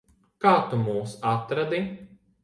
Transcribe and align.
Kā 0.45 0.53
tu 0.71 0.79
mūs 0.85 1.13
atradi? 1.31 1.83